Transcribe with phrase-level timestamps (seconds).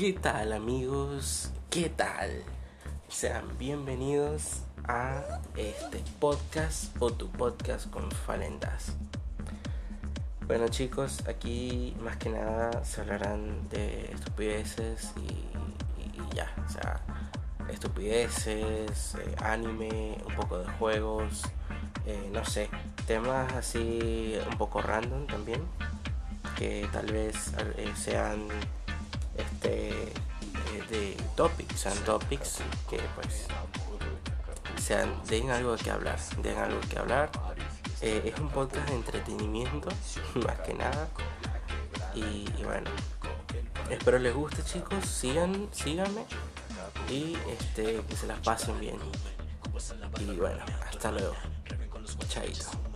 [0.00, 1.50] ¿Qué tal amigos?
[1.68, 2.30] ¿Qué tal?
[3.08, 8.96] Sean bienvenidos a este podcast o tu podcast con Falendas.
[10.46, 17.02] Bueno chicos, aquí más que nada se hablarán de estupideces y, ya, o sea,
[17.68, 21.42] estupideces, eh, anime, un poco de juegos,
[22.06, 22.70] eh, no sé,
[23.06, 25.60] temas así un poco random también,
[26.56, 28.48] que tal vez eh, sean
[31.36, 33.46] topics, sean topics que pues
[34.80, 37.30] sean den algo que hablar, den algo que hablar.
[38.00, 39.88] es un podcast de entretenimiento,
[40.46, 41.08] más que nada.
[42.14, 42.90] Y, bueno,
[43.88, 46.24] espero les guste chicos, sigan, síganme
[47.08, 48.98] y este que se las pasen bien.
[50.18, 51.34] Y bueno, hasta luego.
[52.28, 52.89] Chaito.